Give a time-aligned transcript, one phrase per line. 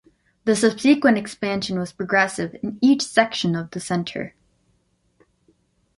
[0.45, 4.33] The subsequent expansion was progressive in each section of the center.